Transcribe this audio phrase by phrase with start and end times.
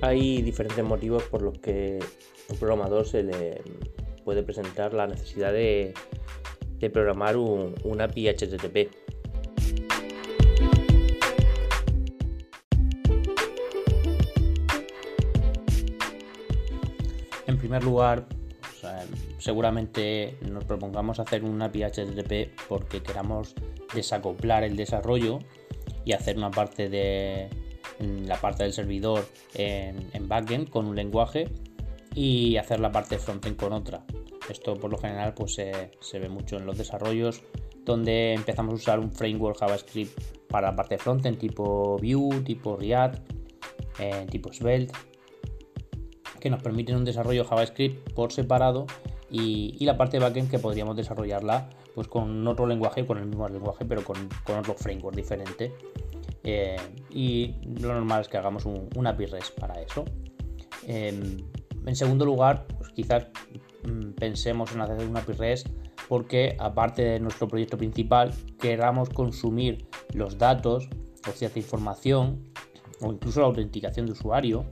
[0.00, 1.98] Hay diferentes motivos por los que
[2.48, 3.62] un programador se le
[4.24, 5.92] puede presentar la necesidad de,
[6.92, 8.90] programar un, un API HTTP.
[17.48, 18.26] En primer lugar,
[19.38, 23.56] seguramente nos propongamos hacer un API HTTP porque queramos
[23.92, 25.40] desacoplar el desarrollo
[26.04, 27.48] y hacer una parte de
[28.00, 31.48] la parte del servidor en, backend con un lenguaje
[32.14, 34.04] y hacer la parte frontend con otra.
[34.48, 37.42] Esto por lo general pues se ve mucho en los desarrollos
[37.88, 43.32] donde empezamos a usar un framework JavaScript para la parte frontend tipo Vue, tipo React,
[43.98, 44.92] eh, tipo Svelte,
[46.38, 48.86] que nos permiten un desarrollo JavaScript por separado
[49.30, 53.84] y, la parte backend que podríamos desarrollarla pues con otro lenguaje, con el mismo lenguaje,
[53.84, 55.72] pero con, otro framework diferente.
[56.50, 56.76] Eh,
[57.10, 60.06] y lo normal es que hagamos un, API REST para eso.
[60.86, 61.36] Em,
[61.84, 63.26] en segundo lugar, pues quizás
[63.84, 65.68] mm, pensemos en hacer un API REST
[66.08, 70.88] porque aparte de nuestro proyecto principal, queramos consumir los datos
[71.28, 72.42] o cierta información
[73.02, 74.64] o incluso la autenticación de usuario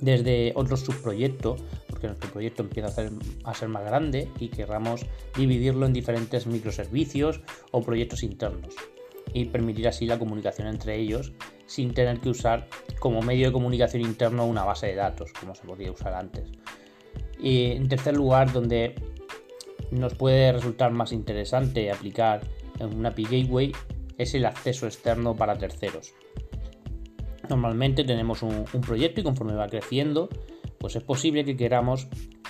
[0.00, 1.56] desde otro subproyecto,
[1.90, 3.10] porque nuestro proyecto empieza a ser,
[3.44, 5.04] a ser más grande y querramos
[5.36, 8.74] dividirlo en diferentes microservicios o proyectos internos
[9.32, 11.32] y permitir así la comunicación entre ellos
[11.66, 12.66] sin tener que usar
[12.98, 16.50] como medio de comunicación interno una base de datos, como se podía usar antes.
[17.38, 18.94] Y en tercer lugar, donde
[19.90, 22.40] nos puede resultar más interesante aplicar
[22.78, 23.72] en una API Gateway
[24.16, 26.14] es el acceso externo para terceros.
[27.48, 30.28] Normalmente tenemos un, proyecto y conforme va creciendo,
[30.78, 32.08] pues es posible que queramos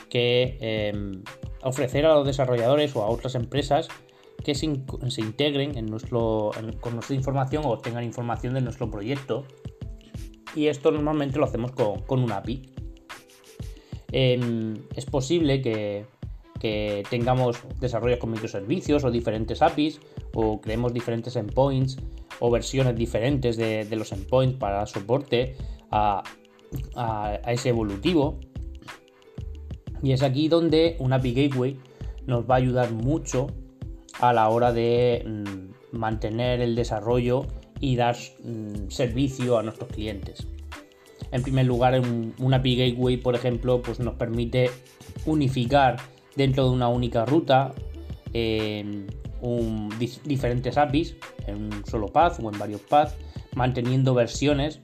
[0.09, 1.23] que em,
[1.63, 3.89] ofrecer a los desarrolladores o a otras empresas
[4.45, 6.51] que se, integren en nuestro,
[6.81, 9.45] con nuestra información o obtengan información de nuestro proyecto.
[10.55, 12.63] Y esto normalmente lo hacemos con, con un API.
[14.11, 16.07] Em, es posible que,
[16.59, 20.01] que, tengamos desarrollos con microservicios o diferentes APIs
[20.33, 21.99] o creemos diferentes endpoints
[22.41, 25.57] o versiones diferentes de, los endpoints para soporte
[25.91, 26.23] a,
[27.47, 28.39] ese evolutivo.
[30.03, 31.77] Y es aquí donde una API Gateway
[32.27, 33.49] nos va a ayudar mucho
[34.21, 37.47] a la hora de mm, mantener el desarrollo
[37.81, 40.47] y dar mm, servicio a nuestros clientes.
[41.31, 42.01] En primer lugar,
[42.39, 44.71] una API Gateway, por ejemplo, pues nos permite
[45.27, 45.97] unificar
[46.37, 47.75] dentro de una única ruta
[50.25, 53.15] diferentes APIs en un solo path o en varios paths,
[53.55, 54.81] manteniendo versiones,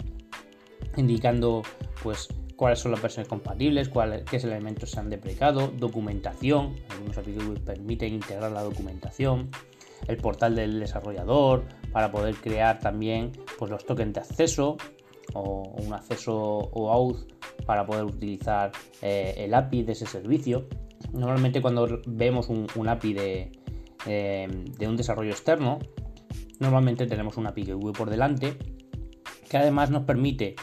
[0.97, 1.63] indicando
[2.03, 2.29] pues
[2.65, 8.15] cuáles son las versiones compatibles, cuáles, qué elementos se han deprecado, documentación, algunos APIs permiten
[8.15, 9.51] integrar la documentación,
[10.09, 14.79] el portal del desarrollador para poder crear también pues, los tokens de acceso
[15.35, 17.31] o un acceso o auth
[17.67, 20.67] para poder utilizar eh, el API de ese servicio.
[21.13, 23.53] Normalmente cuando vemos un API de,
[24.07, 24.49] eh,
[24.79, 25.81] de un desarrollo externo,
[26.61, 28.57] normalmente tenemos una API Gateway por delante,
[29.51, 30.57] que además nos permite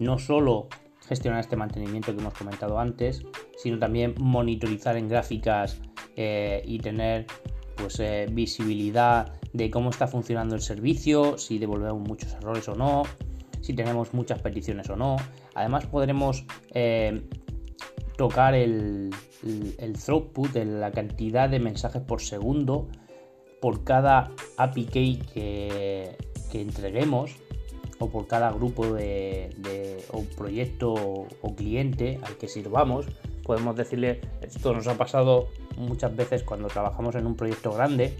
[0.00, 0.66] no solo
[1.06, 3.22] gestionar este mantenimiento que hemos comentado antes,
[3.56, 5.80] sino también monitorizar en gráficas
[6.16, 7.26] eh, y tener
[7.76, 13.04] pues, eh, visibilidad de cómo está funcionando el servicio, si devolvemos muchos errores o no,
[13.60, 15.16] si tenemos muchas peticiones o no.
[15.54, 16.44] Además podremos
[18.16, 19.10] tocar el,
[20.04, 22.88] throughput, la cantidad de mensajes por segundo
[23.60, 26.16] por cada API que,
[26.52, 27.36] entreguemos
[27.98, 33.06] o por cada grupo de, o proyecto o cliente al que sirvamos.
[33.42, 38.16] Podemos decirle, esto nos ha pasado muchas veces cuando trabajamos en un proyecto grande,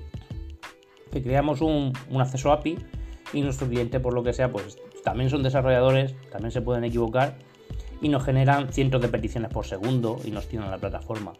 [1.11, 2.79] que creamos un, acceso API
[3.33, 7.37] y nuestro cliente, por lo que sea, pues también son desarrolladores, también se pueden equivocar
[8.01, 11.33] y nos generan cientos de peticiones por segundo y nos tiran la plataforma.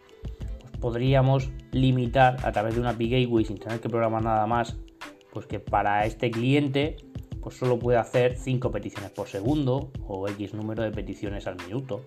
[0.61, 4.77] Pues podríamos limitar a través de una API Gateway sin tener que programar nada más,
[5.33, 6.97] pues que para este cliente
[7.41, 12.03] pues solo puede hacer 5 peticiones por segundo o X número de peticiones al minuto.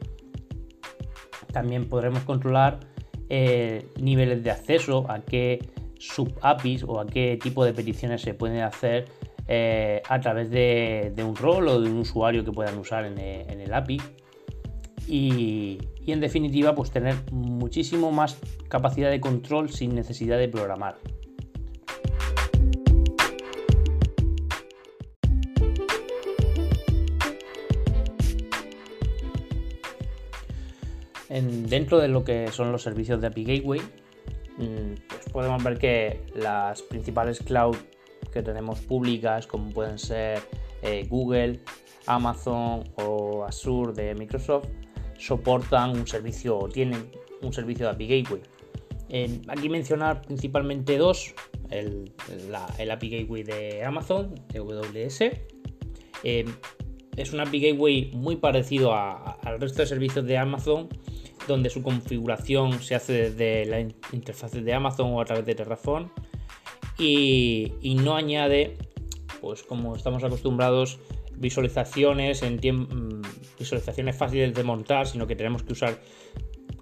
[1.52, 2.80] También podremos controlar
[3.30, 5.60] eh, niveles de acceso, a qué
[5.98, 9.06] sub APIs o a qué tipo de peticiones se pueden hacer
[9.48, 13.74] eh, a través de, un rol o de un usuario que puedan usar en el
[13.74, 14.00] API
[15.10, 20.98] y, en definitiva pues tener muchísimo más capacidad de control sin necesidad de programar.
[31.30, 36.22] Dentro de lo que son los servicios de API Gateway, mm, pues podemos ver que
[36.36, 37.76] las principales cloud
[38.32, 40.40] que tenemos públicas, como pueden ser
[40.82, 41.60] eh, Google,
[42.06, 44.68] Amazon o Azure de Microsoft
[45.18, 47.12] soportan un servicio o tienen
[47.42, 48.42] un servicio de API Gateway.
[49.48, 51.34] aquí mencionar principalmente dos,
[51.70, 52.12] el,
[52.90, 55.22] API Gateway de Amazon, de AWS.
[56.24, 56.46] Eh,
[57.16, 60.88] es un API Gateway muy parecido al resto de servicios de Amazon,
[61.54, 63.82] donde su configuración se hace desde la
[64.14, 66.10] interfaz de Amazon o a través de Terraform
[66.98, 68.78] y, no añade,
[69.42, 71.00] pues como estamos acostumbrados,
[71.36, 73.22] visualizaciones en mm,
[73.58, 76.00] visualizaciones fáciles de montar, sino que tenemos que usar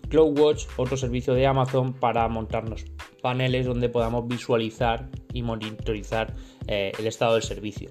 [0.09, 2.85] CloudWatch, otro servicio de Amazon, para montarnos
[3.21, 6.33] paneles donde podamos visualizar y monitorizar
[6.67, 7.89] eh, el estado del servicio.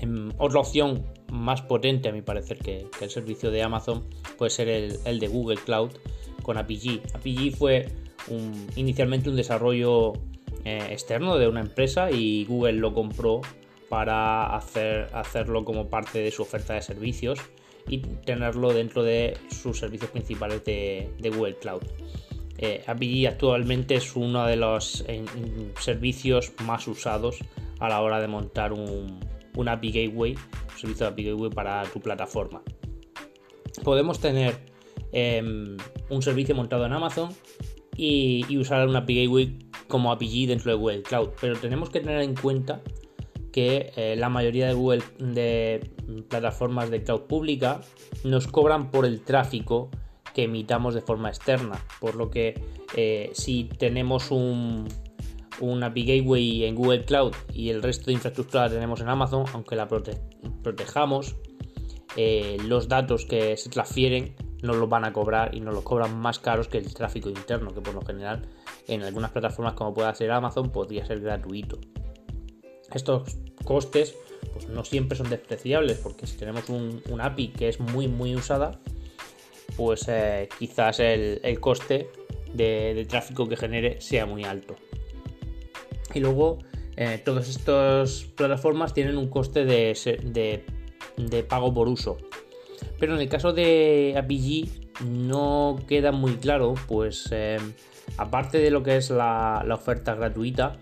[0.00, 4.04] Em, otra opción más potente, a mi parecer, que, el servicio de Amazon
[4.38, 5.90] puede ser el, de Google Cloud
[6.42, 7.00] con APG.
[7.14, 7.88] APG fue
[8.76, 10.12] inicialmente un desarrollo
[10.64, 13.40] eh, externo de una empresa y Google lo compró
[13.88, 17.40] para hacer, hacerlo como parte de su oferta de servicios
[17.88, 21.82] y tenerlo dentro de sus servicios principales de, Google Cloud.
[22.58, 22.84] Eh,
[23.26, 25.04] actualmente es uno de los
[25.80, 27.38] servicios más usados
[27.78, 29.18] a la hora de montar un,
[29.68, 32.62] API Gateway, un servicio de API Gateway para tu plataforma.
[33.84, 34.58] Podemos tener
[35.12, 35.76] em,
[36.08, 37.30] un servicio montado en Amazon
[37.96, 39.58] y, y, usar un API Gateway
[39.88, 42.80] como API dentro de Google Cloud, pero tenemos que tener en cuenta
[43.52, 45.90] que eh, la mayoría de Google de
[46.28, 47.80] plataformas de cloud pública
[48.24, 49.90] nos cobran por el tráfico
[50.34, 51.84] que emitamos de forma externa.
[52.00, 52.62] Por lo que
[52.96, 54.88] eh, si tenemos un,
[55.60, 59.44] un API Gateway en Google Cloud y el resto de infraestructura la tenemos en Amazon,
[59.52, 61.36] aunque la protejamos,
[62.16, 66.18] eh, los datos que se transfieren nos los van a cobrar y nos los cobran
[66.18, 68.42] más caros que el tráfico interno, que por lo general
[68.88, 71.78] en algunas plataformas como puede ser Amazon podría ser gratuito.
[72.92, 74.16] Estos costes
[74.52, 78.80] pues no siempre son despreciables porque si tenemos un, API que es muy muy usada,
[79.76, 82.10] pues eh, quizás el, coste
[82.52, 84.74] de, tráfico que genere sea muy alto.
[86.14, 86.58] Y luego
[86.96, 90.64] eh, todas estas plataformas tienen un coste de,
[91.48, 92.18] pago por uso.
[92.98, 97.58] Pero en el caso de APG no queda muy claro, pues eh,
[98.16, 100.78] aparte de lo que es la oferta gratuita,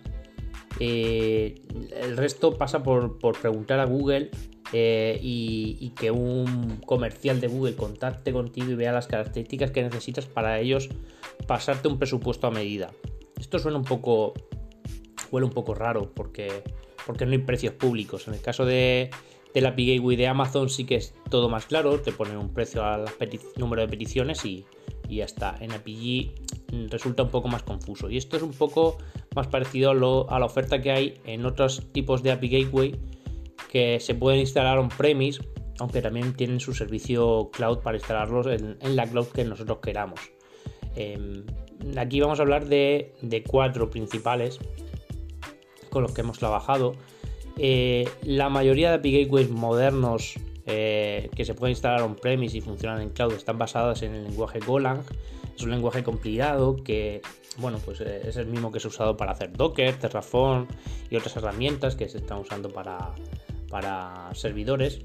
[0.80, 1.60] eh,
[2.00, 4.30] el resto pasa por, preguntar a Google
[4.72, 10.26] eh, y, que un comercial de Google contacte contigo y vea las características que necesitas
[10.26, 10.88] para ellos
[11.46, 12.90] pasarte un presupuesto a medida.
[13.38, 14.34] Esto suena un poco.
[15.30, 16.62] Huele un poco raro porque,
[17.06, 18.28] porque no hay precios públicos.
[18.28, 19.10] En el caso de,
[19.54, 22.84] de la Gateway de Amazon sí que es todo más claro, te ponen un precio
[22.84, 23.06] al
[23.56, 24.64] número de peticiones y,
[25.08, 25.56] y ya está.
[25.60, 28.10] En APG resulta un poco más confuso.
[28.10, 28.98] Y esto es un poco
[29.34, 32.96] más parecido a, la oferta que hay en otros tipos de API Gateway
[33.70, 35.40] que se pueden instalar on-premise,
[35.78, 40.20] aunque también tienen su servicio cloud para instalarlos en, la cloud que nosotros queramos.
[40.96, 41.44] Em,
[41.96, 43.14] aquí vamos a hablar de,
[43.46, 44.58] cuatro principales
[46.02, 46.94] los que hemos trabajado.
[47.56, 50.36] Eh, la mayoría de API Gateways modernos
[50.70, 54.60] eh, que se pueden instalar on-premise y funcionan en cloud están basadas en el lenguaje
[54.60, 55.02] Golang.
[55.56, 57.22] Es un lenguaje complicado que,
[57.56, 60.68] bueno, pues eh, es el mismo que se ha usado para hacer Docker, Terraform
[61.10, 63.14] y otras herramientas que se están usando para,
[63.70, 65.00] para servidores.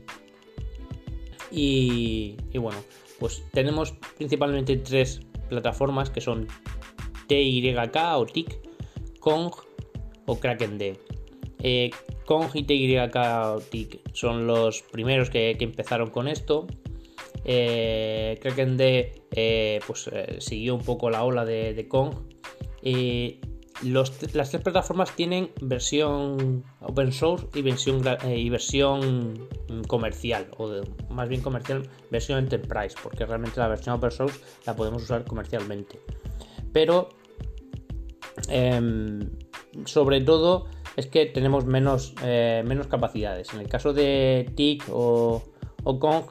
[1.50, 2.80] Y, bueno,
[3.20, 6.48] pues tenemos principalmente tres plataformas que son
[7.28, 8.60] TYK o TIC,
[9.20, 9.54] Kong
[10.26, 10.98] o KrakenD.
[11.66, 11.92] Eh,
[12.26, 16.68] Kong y TYK son los primeros que, empezaron con esto.
[17.46, 22.14] Eh, Kraken D eh, pues, eh, siguió un poco la ola de, Kong.
[23.82, 29.48] las tres plataformas tienen versión open source y versión, y versión
[29.88, 30.70] comercial, o
[31.10, 36.00] más bien comercial, versión enterprise, porque realmente la versión open source la podemos usar comercialmente.
[36.72, 37.10] Pero,
[38.48, 39.20] em,
[39.86, 43.54] sobre todo, es que tenemos menos, eh, menos capacidades.
[43.54, 45.42] En el caso de TIC o,
[45.84, 46.26] Kong,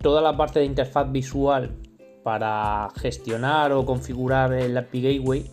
[0.00, 1.76] toda la parte de interfaz visual
[2.22, 5.50] para gestionar o configurar el API Gateway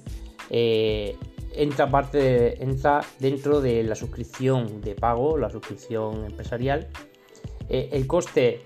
[0.50, 1.16] eh,
[1.56, 6.88] entra, parte entra dentro de la suscripción de pago, la suscripción empresarial.
[7.70, 8.62] Eh, el coste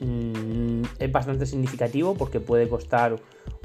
[0.00, 3.16] mm, es bastante significativo porque puede costar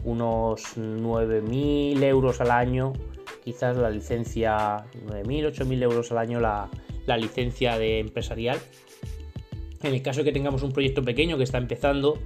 [0.04, 2.94] unos 9.000 euros al año
[3.46, 6.70] quizás la licencia 9.000, 8.000 euros al año la,
[7.18, 8.58] licencia de empresarial.
[9.84, 12.18] En el caso de que tengamos un proyecto pequeño que está empezando,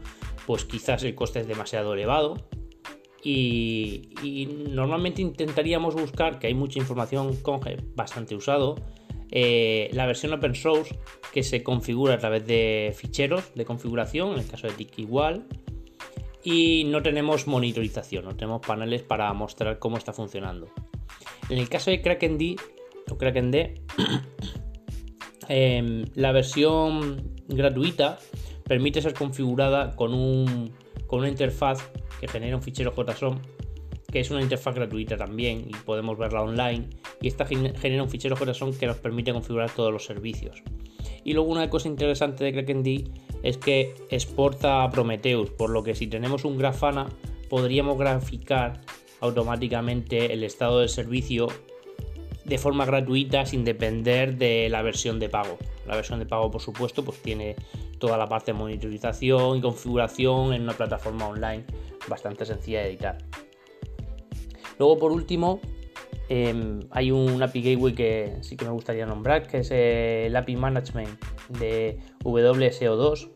[0.47, 2.37] pues quizás el coste es demasiado elevado.
[3.21, 4.07] Y,
[4.69, 7.59] normalmente intentaríamos buscar, que hay mucha información con
[7.95, 8.75] bastante usado,
[9.29, 10.97] eh, la versión open source
[11.33, 15.45] que se configura a través de ficheros de configuración, en el caso de TIC igual,
[16.43, 20.69] y no tenemos monitorización, no tenemos paneles para mostrar cómo está funcionando.
[21.49, 22.59] En el caso de KrakenD
[23.09, 23.55] o KrakenD,
[25.49, 28.19] em, la versión gratuita
[28.65, 30.71] permite ser configurada con, un,
[31.07, 31.79] con una interfaz
[32.19, 33.41] que genera un fichero JSON
[34.11, 36.89] que es una interfaz gratuita también y podemos verla online
[37.21, 40.63] y esta genera un fichero JSON que nos permite configurar todos los servicios.
[41.23, 43.09] Y luego una cosa interesante de KrakenD
[43.43, 47.07] es que exporta a Prometheus, por lo que si tenemos un Grafana
[47.49, 48.81] podríamos graficar
[49.21, 51.47] automáticamente el estado del servicio
[52.45, 55.57] de forma gratuita sin depender de la versión de pago.
[55.87, 57.55] La versión de pago, por supuesto, pues tiene
[57.99, 61.65] toda la parte de monitorización y configuración en una plataforma online
[62.07, 63.17] bastante sencilla de editar.
[64.79, 65.59] Luego, por último,
[66.29, 70.55] em, hay un API Gateway que sí que me gustaría nombrar, que es el API
[70.55, 71.21] Management
[71.59, 73.29] de WSO2.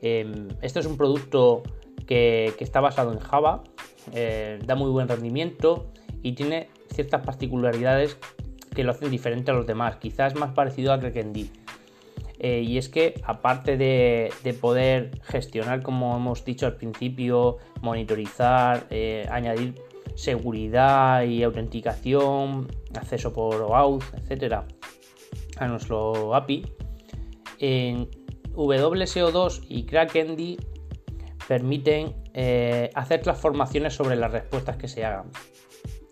[0.00, 1.64] Em, esto es un producto
[2.06, 3.64] que, está basado en Java,
[4.12, 8.18] eh, da muy buen rendimiento y tiene ciertas particularidades
[8.74, 9.96] que lo hacen diferente a los demás.
[9.96, 11.46] Quizás más parecido a KrakenD.
[12.40, 19.26] Eh, y es que aparte de, poder gestionar, como hemos dicho al principio, monitorizar, eh,
[19.30, 19.74] añadir
[20.14, 24.66] seguridad y autenticación, acceso por OAuth, etcétera,
[25.58, 26.64] a nuestro API.
[27.58, 28.08] En
[28.54, 30.60] WSO2 y KrakenD
[31.48, 35.24] permiten eh, hacer transformaciones sobre las respuestas que se hagan.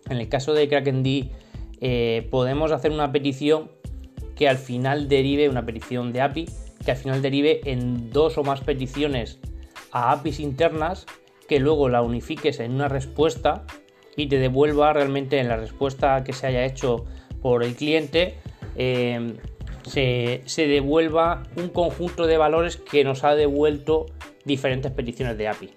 [0.09, 1.31] En el caso de KrakenD
[1.79, 3.71] eh, podemos hacer una petición
[4.35, 6.49] que al final derive, una petición de API,
[6.83, 9.39] que al final derive en dos o más peticiones
[9.93, 11.05] a APIs internas
[11.47, 13.63] que luego la unifiques en una respuesta
[14.17, 17.05] y te devuelva realmente en la respuesta que se haya hecho
[17.41, 18.35] por el cliente,
[18.75, 19.37] eh,
[19.85, 24.07] se, devuelva un conjunto de valores que nos ha devuelto
[24.43, 25.69] diferentes peticiones de API.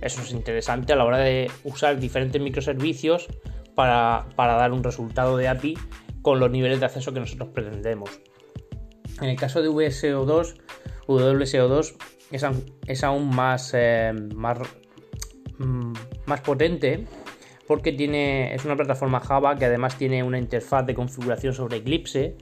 [0.00, 3.28] Eso es interesante a la hora de usar diferentes microservicios
[3.74, 5.78] para, dar un resultado de API
[6.22, 8.10] con los niveles de acceso que nosotros pretendemos.
[9.20, 10.54] En el caso de VSO2,
[11.06, 11.94] WSO2
[12.86, 14.58] es, aún más, eh, más,
[15.58, 15.92] mm,
[16.26, 17.06] más potente
[17.70, 22.36] porque tiene, es una plataforma Java que además tiene una interfaz de configuración sobre Eclipse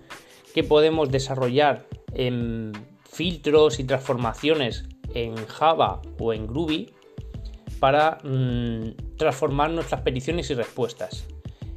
[0.54, 2.72] que podemos desarrollar en
[3.04, 6.94] filtros y transformaciones en Java o en Groovy
[7.80, 11.26] para mm, transformar nuestras peticiones y respuestas.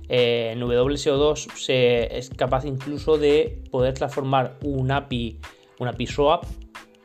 [0.09, 5.39] Eh, en WSO2 se es capaz incluso de poder transformar un API,
[5.79, 6.45] un API SOAP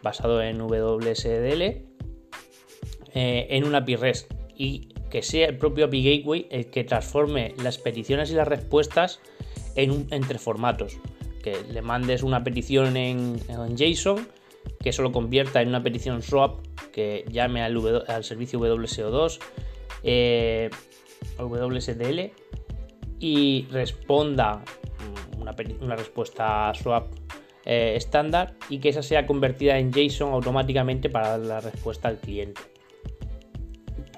[0.03, 6.49] basado en WSDL eh, en un API REST y que sea el propio API Gateway
[6.51, 9.21] el que transforme las peticiones y las respuestas
[9.77, 10.99] en entre formatos.
[11.43, 13.39] Que le mandes una petición en,
[13.77, 14.27] JSON,
[14.81, 19.39] que eso lo convierta en una petición SWAP que llame al, servicio WSO2,
[20.03, 20.71] eh,
[21.39, 22.33] WSDL
[23.19, 24.63] y responda
[25.81, 27.07] una, respuesta SWAP
[27.65, 32.61] eh, estándar y que esa sea convertida en JSON automáticamente para la respuesta al cliente.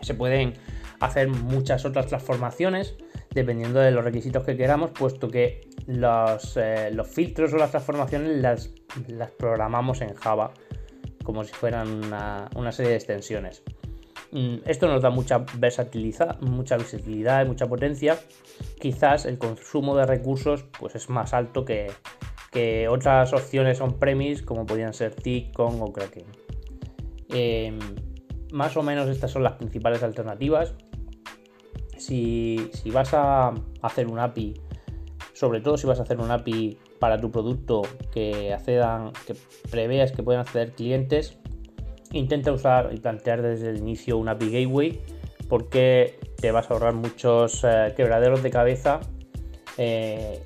[0.02, 0.55] Se pueden
[1.00, 2.97] hacer muchas otras transformaciones
[3.38, 9.30] dependiendo de los requisitos que queramos, puesto que los, eh, filtros o las transformaciones las,
[9.38, 10.52] programamos en Java
[11.23, 13.62] como si fueran una, serie de extensiones.
[14.33, 18.18] Mm, esto nos da mucha versatilidad, mucha visibilidad y mucha potencia.
[18.80, 21.90] Quizás el consumo de recursos pues, es más alto que,
[22.88, 26.25] otras opciones on-premise como podrían ser TIC, Kong o Kraken.
[27.28, 27.78] Em,
[28.50, 30.75] más o menos estas son las principales alternativas
[31.99, 34.55] si, vas a hacer un API,
[35.33, 39.37] sobre todo si vas a hacer un API para tu producto que accedan, que
[39.71, 41.38] preveas que puedan acceder clientes,
[42.12, 45.00] intenta usar y plantear desde el inicio un API Gateway
[45.49, 49.00] porque te vas a ahorrar muchos eh, quebraderos de cabeza
[49.76, 50.43] eh,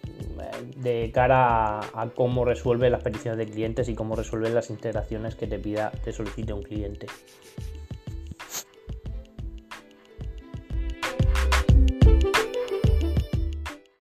[0.77, 5.47] de cara a, cómo resuelve las peticiones de clientes y cómo resuelve las integraciones que
[5.47, 7.07] te pida, te solicite un cliente.